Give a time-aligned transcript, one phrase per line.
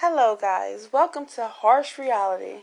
[0.00, 0.90] Hello, guys.
[0.92, 2.62] Welcome to Harsh Reality.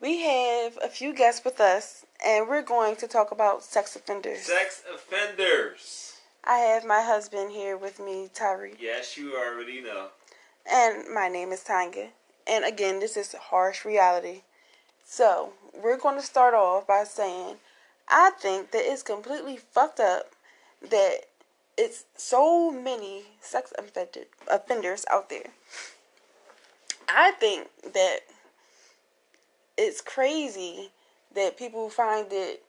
[0.00, 4.42] We have a few guests with us, and we're going to talk about sex offenders.
[4.42, 6.20] Sex offenders.
[6.44, 10.08] I have my husband here with me, Tyree, Yes, you already know.
[10.70, 12.10] and my name is Tanya.
[12.46, 14.42] And again, this is Harsh Reality.
[15.04, 17.56] So, we're going to start off by saying
[18.08, 20.30] I think that it's completely fucked up
[20.80, 21.22] that
[21.76, 23.72] it's so many sex
[24.48, 25.50] offenders out there.
[27.14, 28.20] I think that
[29.76, 30.90] it's crazy
[31.34, 32.62] that people find it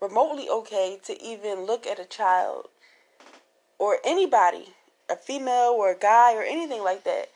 [0.00, 2.68] remotely okay to even look at a child
[3.78, 4.74] or anybody,
[5.08, 7.28] a female or a guy or anything like that,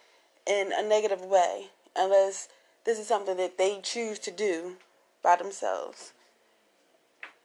[0.46, 2.48] in a negative way, unless
[2.84, 4.76] this is something that they choose to do
[5.22, 6.12] by themselves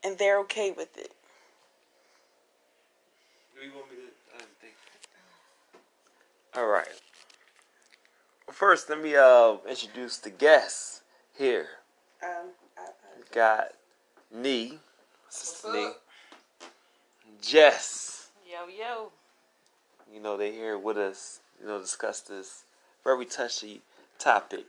[0.03, 1.11] and they're okay with it.
[3.59, 4.35] Do you want me to?
[4.35, 4.73] I didn't think.
[6.55, 6.87] All right.
[8.51, 11.01] First, let me uh introduce the guests
[11.37, 11.67] here.
[12.23, 12.49] Um,
[13.17, 13.73] We got
[14.33, 14.79] Nee,
[15.29, 15.91] Sister Nee,
[17.41, 18.29] Jess.
[18.49, 19.11] Yo, yo.
[20.11, 21.39] You know they here with us.
[21.61, 22.63] You know discuss this
[23.03, 23.81] very touchy
[24.17, 24.65] topic.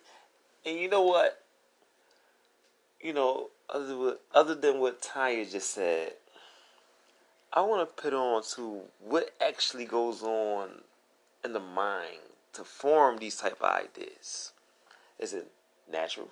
[0.67, 1.43] And you know what?
[3.01, 6.13] You know other other than what Tanya just said,
[7.53, 10.83] I want to put on to what actually goes on
[11.43, 12.21] in the mind
[12.55, 14.53] to form these type of ideas.
[15.19, 15.51] Is it
[15.91, 16.29] natural,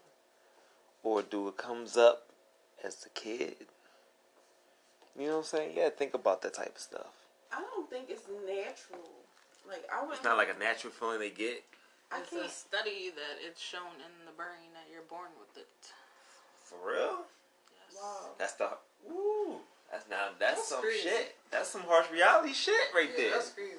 [1.02, 2.28] or do it comes up
[2.82, 3.54] as a kid?
[5.18, 5.72] You know what I'm saying?
[5.76, 7.06] Yeah, think about that type of stuff.
[7.52, 9.04] I don't think it's natural.
[9.68, 10.16] Like I wouldn't.
[10.16, 11.62] It's not like a natural feeling they get.
[12.10, 12.46] I It's can't.
[12.46, 15.68] a study that it's shown in the brain that you're born with it.
[16.64, 17.24] For real?
[17.72, 18.00] Yes.
[18.00, 18.30] Wow.
[18.38, 18.68] That's the
[19.10, 19.56] ooh.
[19.90, 21.08] That's now that's, That's some crazy.
[21.08, 21.36] shit.
[21.50, 23.30] That's some harsh reality shit right Yeah, there.
[23.32, 23.76] that's crazy.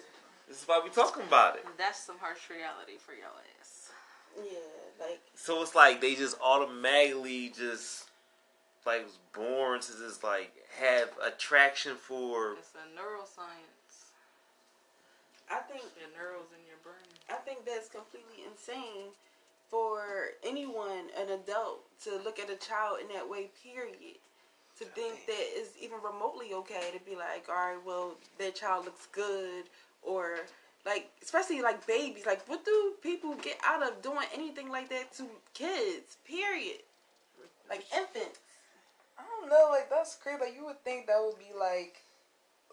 [0.49, 1.65] This is why we talking about it.
[1.77, 3.27] That's some harsh reality for your
[3.61, 3.91] ass.
[4.35, 4.57] Yeah,
[4.99, 8.05] like So it's like they just automatically just
[8.83, 14.09] like was born to just like have attraction for It's a neuroscience.
[15.51, 17.13] I think Your neurons in your brain.
[17.29, 19.13] I think that's completely insane
[19.69, 23.49] for anyone, an adult, to look at a child in that way.
[23.63, 24.17] Period.
[24.79, 28.85] To think that it's even remotely okay to be like, all right, well, that child
[28.85, 29.65] looks good,
[30.01, 30.37] or
[30.85, 32.25] like, especially like babies.
[32.25, 36.17] Like, what do people get out of doing anything like that to kids?
[36.27, 36.79] Period.
[37.69, 38.39] Like infants.
[39.17, 40.39] I don't know, like that's crazy.
[40.39, 41.97] Like you would think that would be like,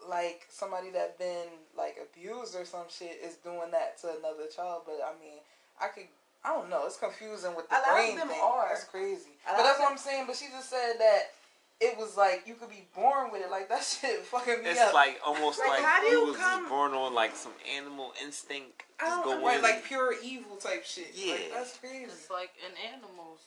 [0.07, 4.83] like somebody that been like abused or some shit is doing that to another child.
[4.85, 5.39] But I mean,
[5.81, 6.07] I could.
[6.45, 6.85] I don't know.
[6.85, 8.39] It's confusing with the A brain them thing.
[8.41, 8.69] are.
[8.69, 9.35] That's crazy.
[9.45, 10.25] But that's what I'm saying.
[10.27, 11.35] But she just said that
[11.79, 13.51] it was like you could be born with it.
[13.51, 14.93] Like that shit fucking me it's up.
[14.93, 18.13] like almost Like, like, how do you you was come- born on like some animal
[18.23, 18.83] instinct.
[18.99, 21.11] I don't go know, right, like pure evil type shit.
[21.13, 21.33] Yeah.
[21.33, 22.05] Like, that's crazy.
[22.05, 23.41] It's like in animals.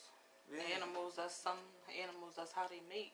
[0.53, 0.75] Yeah.
[0.75, 1.55] Animals, that's some
[2.01, 3.13] animals, that's how they mate.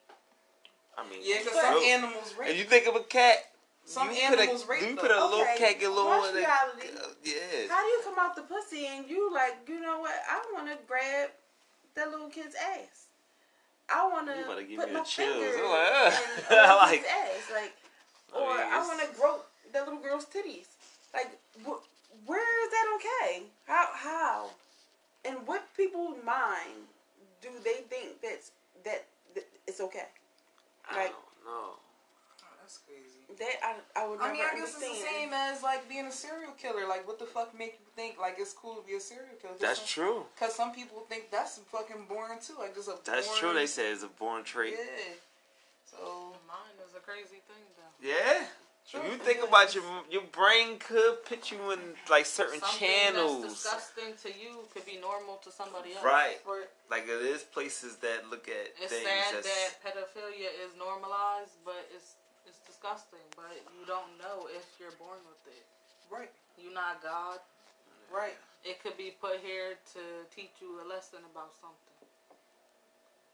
[0.96, 2.50] I mean, Yeah, because some animals rape.
[2.50, 3.36] And you think of a cat.
[3.84, 6.10] Some you put animals a, rape You put a little Okay, cat get a little
[6.10, 6.42] harsh one.
[6.42, 7.68] that- uh, yeah.
[7.70, 10.12] How do you come out the pussy and you like, you know what?
[10.28, 11.30] I want to grab
[11.94, 13.06] that little kid's ass.
[13.90, 15.54] I want You better to give put me my the chills.
[15.56, 16.12] I'm like, ugh.
[16.50, 17.74] in a Like- kid's ass, like,
[18.34, 20.66] I or mean, I want to grope that little girl's titties.
[21.14, 21.30] Like,
[21.64, 21.80] wh-
[22.28, 23.42] where is that okay?
[23.66, 24.50] How how?
[25.24, 26.84] And what people's mind
[27.40, 28.52] do they think that's
[28.84, 30.08] that, that it's okay?
[30.90, 31.72] I Like don't know.
[31.76, 31.78] Oh,
[32.60, 33.17] that's crazy.
[33.36, 34.92] That, I I would never I mean, I guess understand.
[34.96, 36.88] it's the same as like being a serial killer.
[36.88, 39.54] Like, what the fuck make you think like it's cool to be a serial killer?
[39.60, 40.24] That's true.
[40.34, 42.54] Because some people think that's fucking boring too.
[42.58, 43.52] Like, just a That's boring, true.
[43.54, 44.74] They say it's a born trait.
[44.78, 45.12] Yeah.
[45.84, 48.08] So Mine is a crazy thing, though.
[48.08, 48.44] Yeah.
[48.88, 49.00] True.
[49.04, 51.78] If you think about your your brain could put you in
[52.08, 53.42] like certain Something channels.
[53.42, 56.02] that's disgusting to you could be normal to somebody else.
[56.02, 56.40] Right.
[56.48, 56.72] right.
[56.90, 61.60] Like it is places that look at It's things sad that's that pedophilia is normalized,
[61.66, 62.27] but it's it's
[62.78, 63.26] disgusting.
[63.34, 65.66] But you don't know if you're born with it.
[66.10, 66.30] Right.
[66.56, 67.38] You're not God.
[68.12, 68.38] Right.
[68.64, 70.00] It could be put here to
[70.34, 71.76] teach you a lesson about something.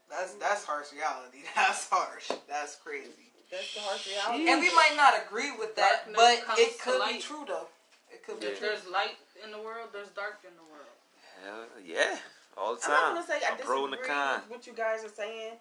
[0.09, 1.41] That's that's harsh reality.
[1.55, 2.29] That's harsh.
[2.47, 3.33] That's crazy.
[3.49, 4.49] That's the harsh reality.
[4.49, 7.65] And we might not agree with that, Darkness but it could be true though.
[8.13, 8.69] It could be If true.
[8.69, 10.93] there's light in the world, there's dark in the world.
[11.41, 12.17] Hell, yeah,
[12.55, 12.93] all the time.
[12.93, 14.41] I'm not gonna say I A pro and disagree a con.
[14.45, 15.53] with what you guys are saying.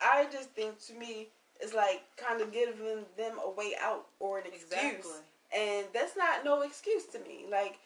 [0.00, 1.28] I just think to me
[1.60, 5.10] it's like kind of giving them a way out or an excuse, Exactly.
[5.56, 7.44] and that's not no excuse to me.
[7.50, 7.78] Like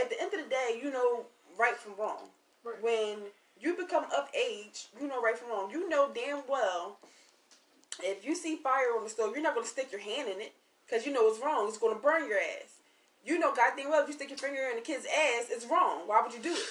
[0.00, 1.26] at the end of the day, you know
[1.58, 2.28] right from wrong.
[2.64, 2.82] Right.
[2.82, 3.18] When
[3.60, 5.70] you become of age, you know right from wrong.
[5.70, 6.98] You know damn well
[8.02, 10.52] if you see fire on the stove, you're not gonna stick your hand in it
[10.86, 11.66] because you know it's wrong.
[11.68, 12.74] It's gonna burn your ass.
[13.24, 16.02] you know goddamn well if you stick your finger in the kid's ass, it's wrong.
[16.06, 16.66] Why would you do it?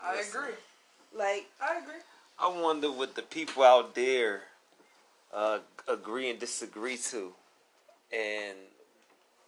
[0.00, 0.40] I Listen.
[0.40, 0.54] agree.
[1.14, 2.00] Like, I agree.
[2.38, 4.42] I wonder what the people out there
[5.34, 7.32] uh, agree and disagree to,
[8.12, 8.56] and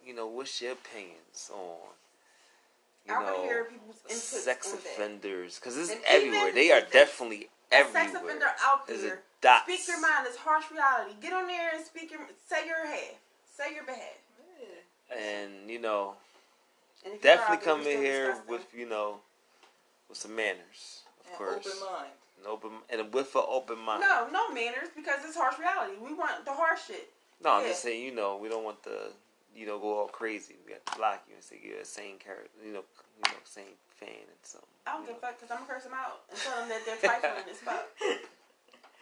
[0.05, 1.75] you know, what's your opinions on
[3.07, 5.55] you I want to know hear people's input sex offenders?
[5.59, 6.51] Because it's And everywhere.
[6.53, 8.03] they are the definitely A everywhere.
[8.09, 9.21] sex offender out There's there.
[9.41, 9.63] dots.
[9.63, 10.27] Speak your mind.
[10.27, 11.15] It's harsh reality.
[11.21, 13.15] Get on there and speak your say your head.
[13.57, 14.17] Say your behalf.
[15.15, 16.13] and you know,
[17.05, 18.51] And if you're definitely out come you're in still here disgusting.
[18.53, 19.15] with you know,
[20.09, 22.11] with some manners, of And course, open mind.
[22.41, 24.01] And open and with an open mind.
[24.01, 25.93] No, no manners because it's harsh reality.
[26.01, 27.09] We want the harsh shit.
[27.43, 27.69] No, I'm Yeah.
[27.69, 29.11] just saying, you know, we don't want the,
[29.55, 30.55] you know, go all crazy.
[30.65, 32.83] We got to block you and say you're a same character, you know,
[33.17, 34.67] you know, same fan and something.
[34.87, 36.85] I don't give a fuck because I'm gonna curse them out and tell them that
[36.85, 37.87] they're trifling as fuck.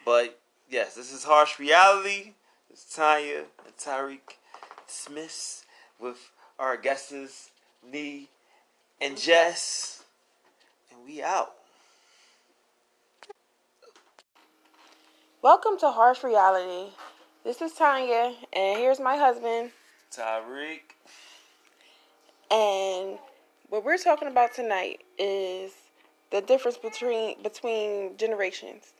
[0.05, 0.39] But
[0.69, 2.33] yes, this is harsh reality.
[2.71, 4.35] It's Tanya and Tyreek
[4.87, 5.65] Smith
[5.99, 7.51] with our guests,
[7.83, 8.29] Nee
[9.01, 10.03] and Jess,
[10.89, 11.53] and we out.
[15.41, 16.91] Welcome to Harsh Reality.
[17.45, 19.71] This is Tanya, and here's my husband.
[20.11, 20.81] Tyreek.
[22.51, 23.17] And
[23.69, 25.71] what we're talking about tonight is
[26.29, 28.91] the difference between between generations,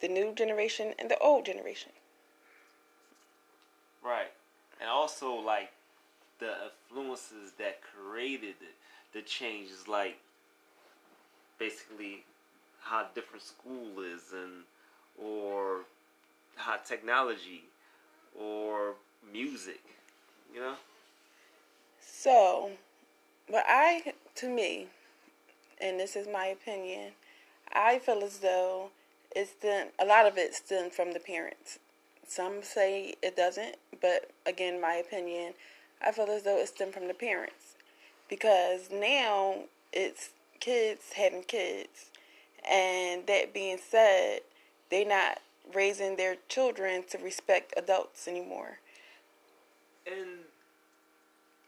[0.00, 1.92] the new generation and the old generation.
[4.02, 4.32] Right.
[4.80, 5.72] And also like
[6.38, 6.54] the
[6.88, 10.16] influences that created the, the changes like
[11.58, 12.24] basically
[12.80, 14.64] how different school is and
[15.18, 15.80] or
[16.56, 17.64] how technology
[18.38, 18.94] or
[19.32, 19.80] music,
[20.52, 20.74] you know?
[22.00, 22.70] So,
[23.48, 24.86] what I, to me,
[25.80, 27.12] and this is my opinion,
[27.72, 28.90] I feel as though
[29.34, 31.78] it's stem, a lot of it stems from the parents.
[32.26, 35.54] Some say it doesn't, but again, my opinion,
[36.04, 37.74] I feel as though it stems from the parents
[38.28, 39.56] because now
[39.92, 40.30] it's
[40.60, 42.10] kids having kids,
[42.70, 44.40] and that being said,
[44.92, 45.40] they're not
[45.74, 48.78] raising their children to respect adults anymore.
[50.06, 50.44] And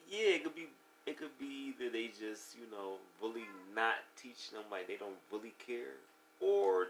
[0.09, 0.69] yeah, it could be
[1.07, 5.17] it could be either they just, you know, really not teach them like they don't
[5.33, 5.97] really care.
[6.41, 6.89] Or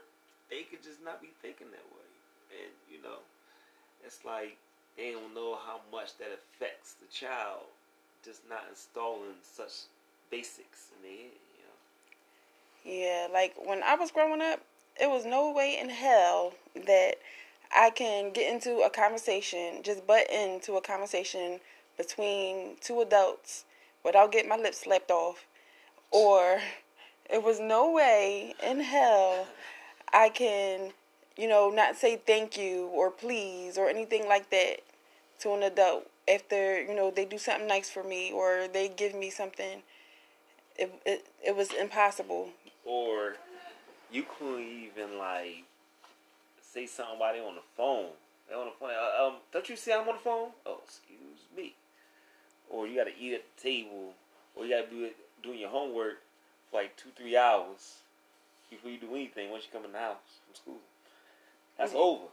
[0.51, 2.11] they could just not be thinking that way.
[2.63, 3.23] And, you know,
[4.05, 4.57] it's like
[4.97, 7.67] they don't know how much that affects the child
[8.25, 9.87] just not installing such
[10.31, 13.05] basics in their head, you know.
[13.05, 14.61] Yeah, like when I was growing up,
[15.01, 16.55] it was no way in hell
[16.87, 17.15] that
[17.75, 21.61] I can get into a conversation, just butt into a conversation
[21.97, 23.65] between two adults
[24.05, 25.47] without getting my lips slapped off.
[26.11, 26.61] Or
[27.29, 29.49] it was no way in hell
[30.13, 30.93] I can,
[31.37, 34.81] you know, not say thank you or please or anything like that
[35.41, 39.15] to an adult after, you know, they do something nice for me or they give
[39.15, 39.83] me something.
[40.77, 42.51] It, it, it was impossible
[42.85, 43.37] Or
[44.15, 45.65] you couldn't even like
[46.63, 48.11] say they on the phone.
[48.49, 48.91] They on the phone.
[48.91, 50.51] Uh, um, don't you see I'm on the phone?
[50.65, 51.75] Oh, excuse me.
[52.71, 54.13] Or you got to eat at the table,
[54.55, 56.19] or you got to do it doing your homework
[56.71, 57.99] for like two, three hours
[58.71, 59.51] before you do anything.
[59.51, 60.81] Once you come in the house from school,
[61.77, 61.97] that's Mhm.
[61.97, 62.25] over.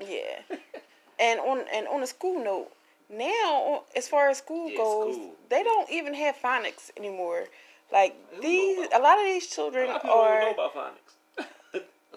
[0.00, 0.40] Yeah.
[1.18, 2.70] and on and on a school note,
[3.08, 5.36] now as far as school Yeah, goes, school.
[5.48, 7.46] they don't even have phonics anymore.
[7.92, 10.74] Like these, a lot of these A children lot of people don't are know about
[10.74, 11.14] phonics.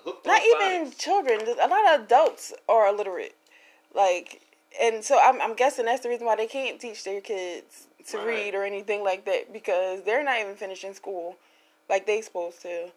[0.07, 0.97] Hooked not even phonics.
[0.97, 1.41] children.
[1.61, 3.35] A lot of adults are illiterate.
[3.93, 4.41] Like,
[4.81, 8.17] and so I'm I'm guessing that's the reason why they can't teach their kids to
[8.19, 8.25] Right.
[8.27, 11.35] read or anything like that because they're not even finishing school
[11.89, 12.91] like they supposed to.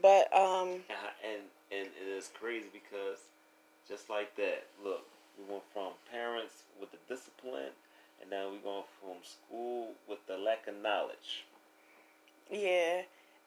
[0.00, 1.42] But um, And, and
[1.72, 3.18] and it is crazy because
[3.86, 5.04] just like that, look,
[5.36, 7.72] we went from parents with the discipline,
[8.20, 11.44] and now we're going from school with the lack of knowledge.
[12.50, 13.02] Yeah.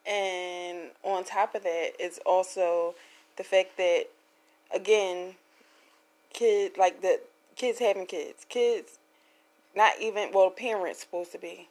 [0.05, 2.95] And on top of that, it's also
[3.37, 4.05] the fact that,
[4.73, 5.35] again,
[6.33, 7.21] kid like the
[7.55, 8.99] kids having kids, kids,
[9.75, 11.69] not even well, parents supposed to be,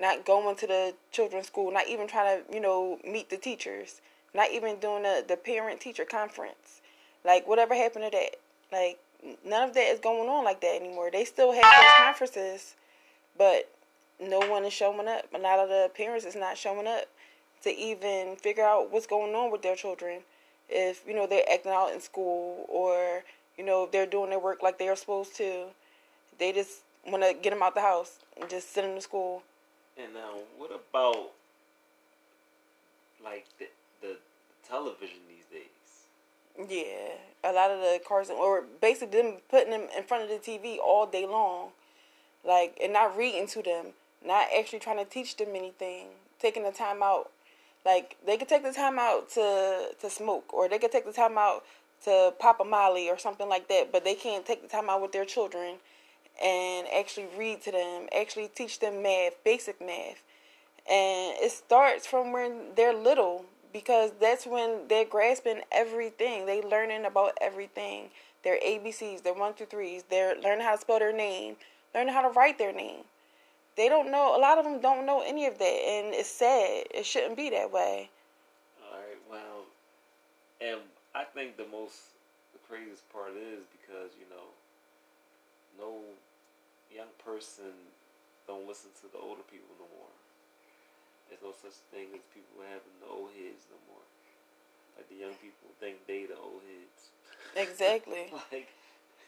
[0.00, 4.00] not going to the children's school, not even trying to you know meet the teachers,
[4.34, 6.80] not even doing the the parent teacher conference,
[7.24, 8.36] like whatever happened to that,
[8.72, 8.98] like
[9.44, 11.10] none of that is going on like that anymore.
[11.10, 12.74] They still have those conferences,
[13.36, 13.70] but
[14.20, 15.26] no one is showing up.
[15.34, 17.04] A lot of the parents is not showing up
[17.62, 20.20] to even figure out what's going on with their children.
[20.68, 23.24] If you know they're acting out in school, or
[23.56, 25.66] you know they're doing their work like they are supposed to,
[26.38, 29.42] they just want to get them out the house and just send them to school.
[29.96, 31.30] And now, what about
[33.22, 33.66] like the
[34.00, 34.16] the
[34.68, 35.68] television these days?
[36.68, 40.36] Yeah, a lot of the cars, or basically them putting them in front of the
[40.36, 41.70] TV all day long,
[42.44, 43.86] like and not reading to them,
[44.24, 46.08] not actually trying to teach them anything,
[46.40, 47.30] taking the time out.
[47.84, 51.12] Like they could take the time out to to smoke, or they could take the
[51.12, 51.64] time out
[52.04, 55.02] to pop a molly or something like that, but they can't take the time out
[55.02, 55.76] with their children
[56.42, 60.22] and actually read to them, actually teach them math, basic math.
[60.88, 66.46] And it starts from when they're little because that's when they're grasping everything.
[66.46, 68.10] They learning about everything.
[68.44, 70.04] Their ABCs, their one through threes.
[70.08, 71.56] They're learning how to spell their name,
[71.94, 73.04] learning how to write their name.
[73.78, 74.34] They don't know.
[74.34, 76.90] A lot of them don't know any of that, and it's sad.
[76.90, 78.10] It shouldn't be that way.
[78.82, 79.70] All right, well,
[80.58, 80.82] and
[81.14, 82.18] I think the most
[82.50, 84.50] the craziest part is because you know,
[85.78, 85.94] no
[86.90, 87.70] young person
[88.50, 90.10] don't listen to the older people no more.
[91.30, 94.02] There's no such thing as people having the old heads no more.
[94.98, 97.14] Like the young people think they the old heads.
[97.56, 98.30] Exactly.
[98.52, 98.68] like,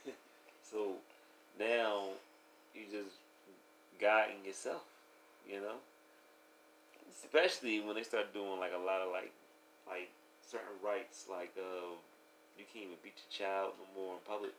[0.70, 0.98] so
[1.58, 2.10] now
[2.74, 3.16] you just
[4.00, 4.82] guiding yourself,
[5.48, 5.76] you know.
[7.10, 9.32] Especially when they start doing like a lot of like,
[9.86, 11.92] like certain rights, like uh,
[12.58, 14.52] you can't even beat your child no more in public.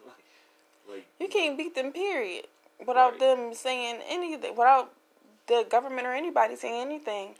[0.06, 0.24] like,
[0.88, 2.46] like You can't beat them, period,
[2.78, 3.20] without Right.
[3.20, 4.92] them saying anything, without
[5.46, 7.34] the government or anybody saying anything.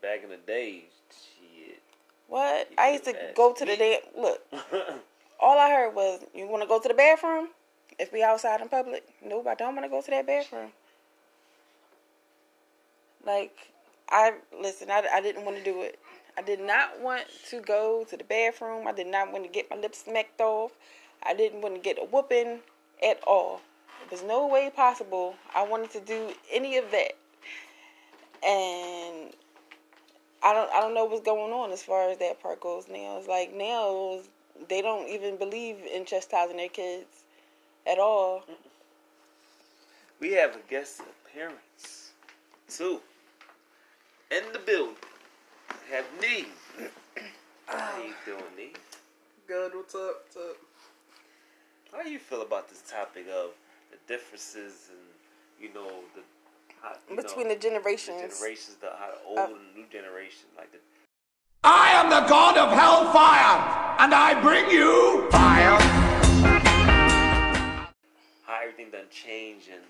[0.00, 1.80] Back in the day, shit.
[2.28, 2.68] What?
[2.78, 4.00] I used to go to the day.
[4.16, 4.40] Look,
[5.40, 7.48] all I heard was, "You want to go to the bathroom?
[7.98, 10.72] If we outside in public, nope, I don't want to go to that bathroom."
[13.24, 13.56] Like,
[14.08, 14.90] I listen.
[14.90, 15.98] I, I didn't want to do it.
[16.36, 18.86] I did not want to go to the bathroom.
[18.86, 20.72] I did not want to get my lips smacked off.
[21.22, 22.60] I didn't want to get a whooping
[23.06, 23.60] at all.
[24.08, 27.12] There's no way possible I wanted to do any of that.
[28.44, 29.32] And
[30.42, 33.18] I don't I don't know what's going on as far as that part goes now.
[33.18, 34.20] It's like now
[34.68, 37.21] they don't even believe in chastising their kids
[37.86, 38.44] at all.
[40.20, 42.10] we have a guest appearance
[42.68, 43.00] too
[44.30, 44.96] in the building.
[45.90, 46.46] Have Nee.
[47.66, 47.98] How ah.
[47.98, 48.72] you doing, Nee?
[49.46, 49.74] Good.
[49.74, 50.24] What's up?
[50.24, 50.56] What's up?
[51.92, 53.50] How do you feel about this topic of
[53.90, 54.98] the differences and
[55.60, 56.22] you know the
[56.82, 58.20] how, you Between know, the generations.
[58.20, 60.78] generations, the how the old and new generation, like the
[61.64, 66.01] I am the god of hellfire, and I bring you fire.
[68.62, 69.82] How everything done changed and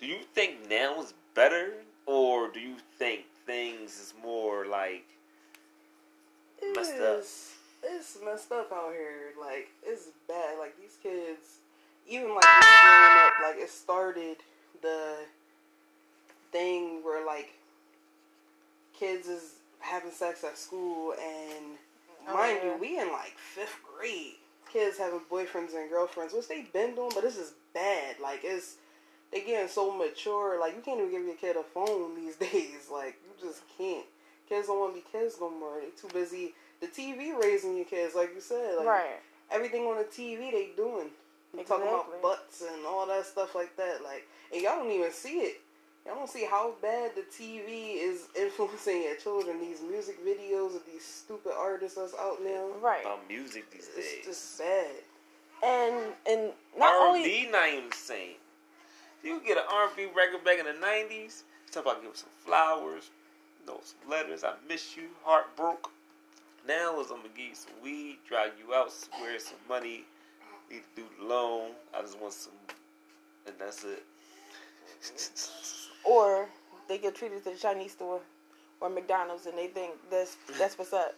[0.00, 1.72] do you think now is better
[2.06, 5.04] or do you think things is more like
[6.74, 7.18] messed up?
[7.18, 9.32] It's, it's messed up out here.
[9.38, 10.58] Like it's bad.
[10.58, 11.58] Like these kids,
[12.08, 14.36] even like growing up, like it started
[14.82, 15.16] the
[16.52, 17.50] thing where like
[18.98, 21.64] kids is having sex at school, and
[22.28, 22.74] Oh, mind yeah.
[22.74, 24.34] you, we in like fifth grade.
[24.72, 28.16] Kids having boyfriends and girlfriends, which they been doing, but this is bad.
[28.22, 28.76] Like it's
[29.32, 30.58] they getting so mature.
[30.60, 32.88] Like you can't even give your kid a phone these days.
[32.92, 34.06] Like you just can't.
[34.48, 35.80] Kids don't want to be kids no more.
[35.80, 36.54] They too busy.
[36.80, 38.76] The TV raising your kids, like you said.
[38.78, 39.20] Like right.
[39.50, 41.10] everything on the TV they doing.
[41.54, 44.02] They talking about butts and all that stuff like that.
[44.04, 45.60] Like and y'all don't even see it.
[46.06, 49.60] Y'all don't see how bad the TV is influencing your children.
[49.60, 50.29] These music videos
[51.30, 52.66] stupid artists that's out now.
[52.80, 53.02] Right.
[53.02, 54.04] about music these days.
[54.18, 54.86] It's just sad.
[55.62, 58.34] And and not R&B only not even the same.
[59.22, 61.42] You get an R&B record back in the '90s.
[61.70, 63.10] Talk about give some flowers,
[63.60, 64.42] you know, some letters.
[64.42, 65.90] I miss you, heart broke.
[66.66, 70.04] Now is I'm gonna give you some weed, drive you out, swear some money,
[70.70, 71.70] need to do the loan.
[71.96, 72.52] I just want some,
[73.46, 74.02] and that's it.
[76.04, 76.48] or
[76.88, 78.20] they get treated to the Chinese store
[78.80, 81.14] or McDonald's and they think that's that's what's up.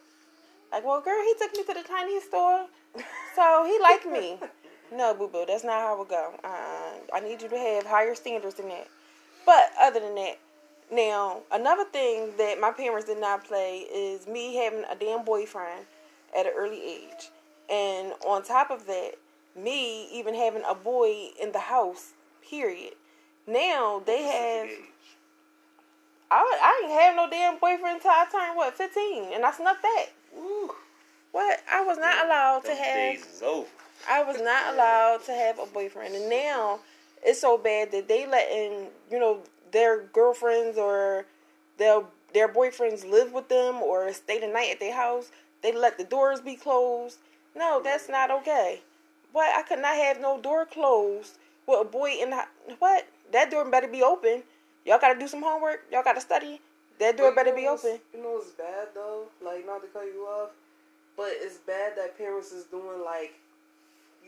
[0.71, 2.65] Like, well, girl, he took me to the Chinese store,
[3.35, 4.37] so he liked me.
[4.91, 6.33] No, boo boo, that's not how it go.
[6.43, 8.87] Uh, I need you to have higher standards than that.
[9.45, 10.39] But other than that,
[10.91, 15.85] now another thing that my parents did not play is me having a damn boyfriend
[16.37, 17.29] at an early age,
[17.69, 19.11] and on top of that,
[19.55, 22.13] me even having a boy in the house.
[22.47, 22.93] Period.
[23.47, 24.69] Now they have.
[26.33, 29.81] I, I didn't have no damn boyfriend until I turned what fifteen, and I snuck
[29.81, 30.05] that.
[30.35, 30.71] Woo.
[31.31, 31.59] What?
[31.71, 32.95] I was not allowed to Them have.
[32.95, 33.67] days is over.
[34.09, 36.79] I was not allowed to have a boyfriend, and now
[37.23, 39.39] it's so bad that they letting you know
[39.71, 41.25] their girlfriends or
[41.77, 42.01] their
[42.33, 45.31] their boyfriends live with them or stay the night at their house.
[45.61, 47.19] They let the doors be closed.
[47.55, 48.81] No, that's not okay.
[49.31, 49.55] What?
[49.55, 51.37] I could not have no door closed
[51.67, 52.43] with a boy in the
[52.79, 53.07] what?
[53.31, 54.43] That door better be open.
[54.85, 55.81] Y'all gotta do some homework.
[55.91, 56.59] Y'all gotta study.
[56.99, 57.99] That door better be open.
[58.13, 59.25] You know it's bad though?
[59.43, 60.49] Like not to cut you off,
[61.17, 63.33] but it's bad that parents is doing like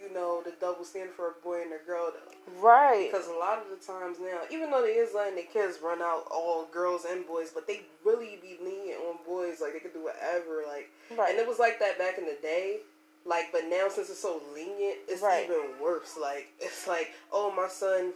[0.01, 2.61] you know, the double standard for a boy and a girl though.
[2.61, 3.09] Right.
[3.11, 6.01] Because a lot of the times now, even though they is letting their kids run
[6.01, 9.61] out all girls and boys, but they really be lenient on boys.
[9.61, 10.63] Like they could do whatever.
[10.67, 11.29] Like, Right.
[11.31, 12.79] and it was like that back in the day.
[13.25, 15.45] Like, but now since it's so lenient, it's Right.
[15.45, 16.17] even worse.
[16.21, 18.13] Like, it's like, oh, my son,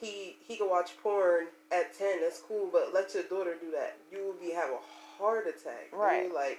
[0.00, 2.20] he he can watch porn at ten.
[2.20, 3.96] That's cool, but let your daughter do that.
[4.12, 4.78] You will be have a
[5.22, 5.90] heart attack.
[5.90, 6.00] dude.
[6.00, 6.32] Right.
[6.34, 6.58] Like,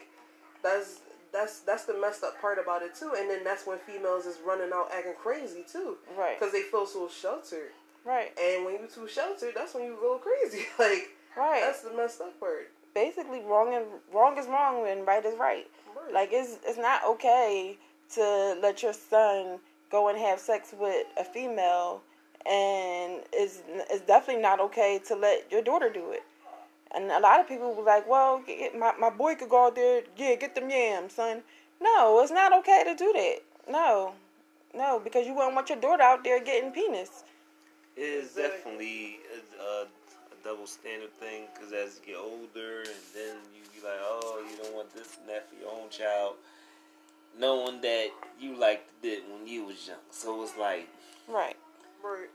[0.63, 1.01] that's
[1.33, 3.13] that's that's the messed up part about it too.
[3.17, 6.39] And then that's when females is running out acting crazy too, Right.
[6.39, 7.71] because they feel so sheltered.
[8.05, 8.31] Right.
[8.41, 10.65] And when you too sheltered, that's when you go crazy.
[10.79, 11.61] like, Right.
[11.61, 12.71] that's the messed up part.
[12.95, 15.67] basically wrong and wrong is wrong and right is right.
[15.95, 16.13] Right.
[16.13, 17.77] Like it's it's not okay
[18.15, 19.59] to let your son
[19.91, 22.01] go and have sex with a female,
[22.47, 26.23] and it's it's definitely not okay to let your daughter do it.
[26.95, 29.75] And a lot of people were like, "Well, get- my my boy could go out
[29.75, 31.43] there, yeah, get them yams, son."
[31.81, 33.39] No, it's not okay to do that.
[33.69, 34.13] No,
[34.73, 37.23] no, because you wouldn't want your daughter out there getting penis.
[37.95, 39.19] It is definitely
[39.59, 39.87] a, a, a
[40.43, 44.63] double standard thing because as you get older, and then you be like, oh, you
[44.63, 46.35] don't want this and that for your own child,
[47.37, 49.97] knowing that you liked it when you was young.
[50.11, 50.87] So it's like
[51.27, 51.57] Right.
[52.03, 52.29] Right.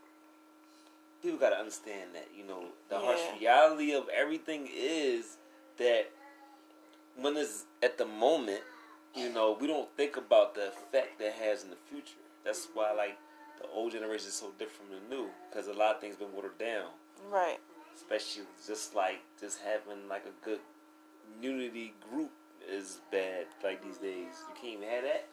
[1.23, 5.37] People gotta understand that you know the harsh reality of everything is
[5.79, 6.11] that
[7.17, 8.61] when it's at the moment,
[9.14, 12.17] you know, we don't think about the effect that has in the future.
[12.45, 13.19] That's why like
[13.61, 16.33] the old generation is so different from the new because a lot of things been
[16.33, 16.87] watered down.
[17.31, 17.59] Right.
[17.95, 20.61] especially just like just having like a good
[21.41, 22.31] unity group
[22.69, 25.26] is bad like these days you can't even have that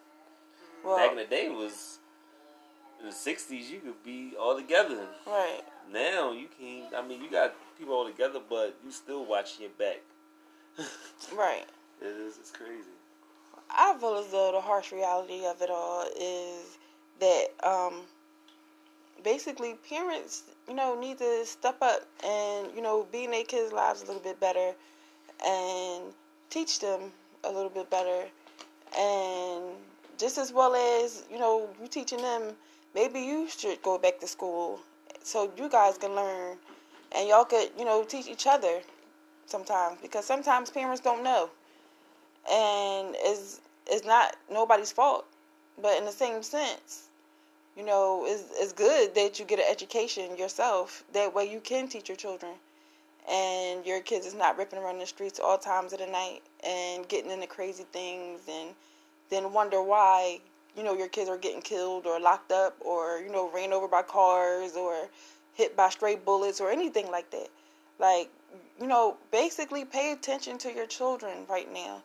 [0.84, 0.96] Well.
[0.96, 1.98] back in the day was
[3.00, 5.60] in the 60s you could be all together right.
[5.92, 9.70] now you can't i mean you got people all together but you still watching your
[9.78, 10.00] back
[11.36, 11.66] Right.
[12.00, 12.90] it is it's crazy
[13.72, 16.76] I feel as though the harsh reality of it all is
[17.20, 18.00] that um,
[19.22, 23.72] basically parents, you know, need to step up and you know be in their kids'
[23.72, 24.72] lives a little bit better
[25.46, 26.02] and
[26.50, 27.12] teach them
[27.44, 28.26] a little bit better,
[28.98, 29.62] and
[30.18, 32.42] just as well as you know you teaching them,
[32.94, 34.80] maybe you should go back to school
[35.22, 36.56] so you guys can learn
[37.12, 38.80] and y'all could you know teach each other
[39.46, 41.50] sometimes because sometimes parents don't know
[42.50, 45.26] and it's it's not nobody's fault.
[45.80, 47.08] But in the same sense,
[47.76, 51.04] you know, it's it's good that you get an education yourself.
[51.12, 52.52] That way you can teach your children,
[53.30, 57.08] and your kids is not ripping around the streets all times of the night and
[57.08, 58.70] getting into crazy things, and
[59.30, 60.40] then wonder why
[60.76, 63.88] you know your kids are getting killed or locked up or you know ran over
[63.88, 65.08] by cars or
[65.54, 67.48] hit by stray bullets or anything like that.
[67.98, 68.30] Like
[68.80, 72.02] you know, basically pay attention to your children right now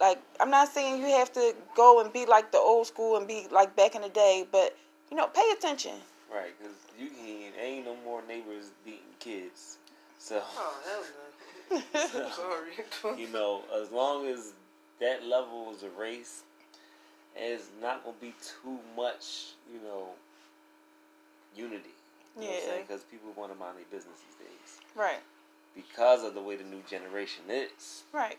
[0.00, 3.26] like I'm not saying you have to go and be like the old school and
[3.26, 4.76] be like back in the day, but
[5.10, 5.94] you know, pay attention.
[6.32, 9.78] right because you can ain't no more neighbors beating kids
[10.18, 11.02] so Oh, hell
[11.72, 12.22] no.
[12.24, 12.30] I'm
[13.02, 13.18] sorry.
[13.20, 14.52] you know, as long as
[15.00, 16.42] that level is erased,
[17.36, 20.08] it's not gonna be too much, you know,
[21.54, 21.90] unity.
[22.36, 22.66] You know what I'm Yeah.
[22.66, 22.82] saying?
[22.86, 25.20] Because people want to mind their business these days Right,
[25.74, 28.04] because of the way the new generation is.
[28.12, 28.38] right,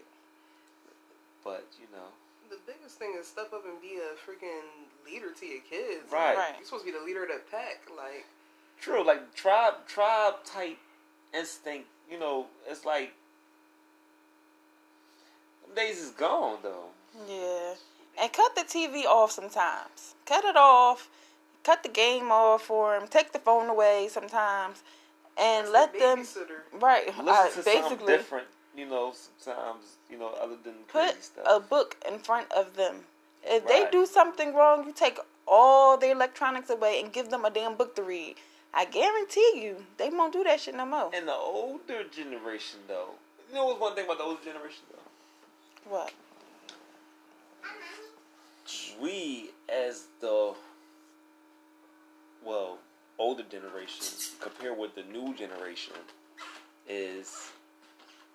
[1.43, 2.07] But you know,
[2.49, 4.63] the biggest thing is step up and be a freaking
[5.05, 6.11] leader to your kids.
[6.11, 6.37] Right.
[6.37, 6.55] Right.
[6.57, 7.81] You're supposed to be the leader of the pack.
[7.95, 8.25] Like,
[8.79, 10.77] true, like tribe, tribe type
[11.33, 11.87] instinct.
[12.09, 13.13] You know, it's like
[15.75, 16.85] days is gone though.
[17.27, 17.73] yeah.
[18.19, 20.15] And cut the TV off sometimes.
[20.25, 21.09] Cut it off.
[21.63, 23.07] Cut the game off for them.
[23.07, 24.83] Take the phone away sometimes,
[25.37, 26.19] and let the them.
[26.19, 26.79] babysitter.
[26.79, 28.47] Right, Listen uh, to something basically different.
[28.75, 31.45] You know, sometimes you know other than put stuff.
[31.49, 32.95] a book in front of them.
[33.43, 37.49] If they do something wrong, you take all their electronics away and give them a
[37.49, 38.35] damn book to read.
[38.73, 41.09] I guarantee you, they won't do that shit no more.
[41.13, 43.11] And the older generation, though,
[43.49, 45.91] you know what's one thing about the older generation, though?
[45.91, 46.13] What?
[49.01, 50.53] We, as the,
[52.43, 52.77] well,
[53.17, 54.05] older generation,
[54.39, 55.93] compared with the new generation,
[56.87, 57.51] is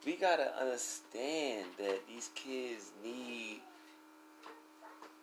[0.04, 3.60] we gotta understand that these kids need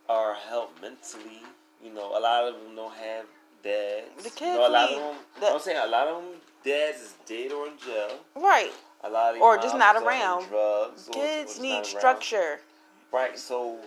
[0.08, 1.42] our help mentally.
[1.84, 3.26] You know, a lot of them don't have
[3.64, 4.08] dads.
[4.18, 5.16] The you kids know, a lot of them.
[5.40, 6.32] the- I'm saying a lot of them
[6.64, 8.20] dads is dead or in jail.
[8.36, 8.72] Right.
[9.04, 10.48] A lot of Or just not around.
[10.50, 11.86] Drugs or- or Kids just need around.
[11.86, 12.62] structure.
[13.12, 13.80] Right, so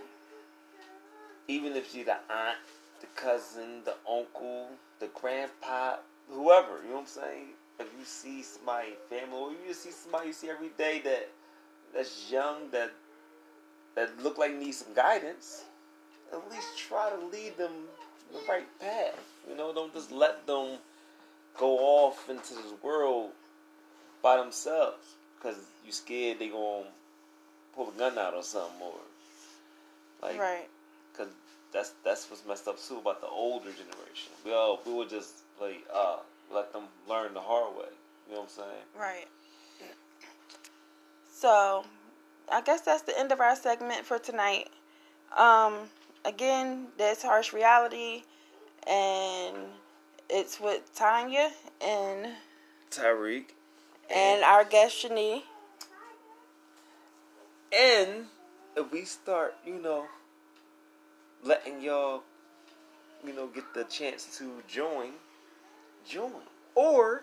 [1.48, 2.58] even if you're the aunt,
[3.00, 4.68] the cousin, the uncle,
[5.00, 5.96] the grandpa,
[6.30, 7.46] whoever, you know what I'm saying?
[7.80, 11.28] If you see somebody, family, or you just see somebody you see every day that
[11.94, 12.92] that's young, that
[13.94, 15.64] that look like needs some guidance,
[16.32, 17.72] at least try to lead them
[18.32, 19.18] the right path.
[19.48, 20.78] You know, don't just let them
[21.58, 23.30] go off into this world
[24.22, 26.84] by themselves because you're scared they gonna
[27.74, 28.94] pull a gun out or something or
[30.22, 30.68] like right.
[31.16, 31.28] Cause
[31.72, 34.32] that's that's what's messed up too about the older generation.
[34.44, 36.16] We all we would just like uh
[36.52, 37.84] let them learn the hard way.
[38.28, 38.84] You know what I'm saying?
[38.98, 39.26] Right.
[41.34, 41.84] So,
[42.50, 44.68] I guess that's the end of our segment for tonight.
[45.36, 45.74] Um,
[46.24, 48.22] again, that's harsh reality,
[48.88, 49.56] and
[50.30, 51.50] it's with Tanya
[51.84, 52.28] and
[52.90, 53.46] Tyreek.
[54.14, 55.42] and our guest Shani.
[57.76, 58.26] And
[58.76, 60.04] if we start, you know,
[61.42, 62.22] letting y'all,
[63.24, 65.10] you know, get the chance to join,
[66.08, 66.32] join.
[66.74, 67.22] Or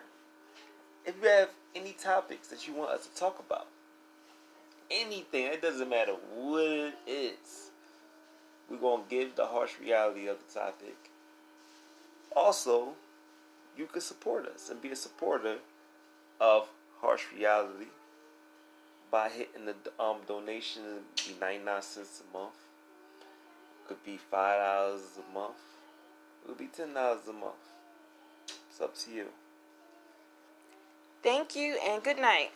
[1.05, 3.67] if you have any topics that you want us to talk about,
[4.91, 7.71] anything, it doesn't matter what it is,
[8.69, 10.95] we're going to give the harsh reality of the topic.
[12.36, 12.89] Also,
[13.77, 15.58] you can support us and be a supporter
[16.39, 16.67] of
[17.01, 17.88] harsh reality
[19.10, 20.84] by hitting the um donation
[21.17, 22.68] it'd be 99 cents a month
[23.89, 25.58] could be five dollars a month.
[26.43, 27.56] It could be ten dollars a month.
[28.69, 29.25] It's up to you.
[31.23, 32.52] Thank you and good night.